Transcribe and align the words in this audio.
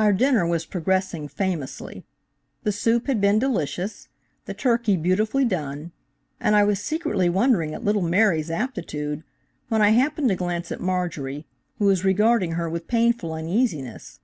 Our 0.00 0.12
dinner 0.12 0.44
was 0.44 0.66
progressing 0.66 1.28
famously. 1.28 2.02
The 2.64 2.72
soup 2.72 3.06
had 3.06 3.20
been 3.20 3.38
delicious, 3.38 4.08
the 4.46 4.52
turkey 4.52 4.96
beautifully 4.96 5.44
done, 5.44 5.92
and 6.40 6.56
I 6.56 6.64
was 6.64 6.80
secretly 6.80 7.28
wondering 7.28 7.72
at 7.72 7.84
little 7.84 8.02
Mary's 8.02 8.50
aptitude, 8.50 9.22
when 9.68 9.80
I 9.80 9.90
happened 9.90 10.30
to 10.30 10.34
glance 10.34 10.72
at 10.72 10.80
Marjorie, 10.80 11.46
who 11.78 11.84
was 11.84 12.04
regarding 12.04 12.54
her 12.54 12.68
with 12.68 12.88
painful 12.88 13.32
uneasiness. 13.32 14.18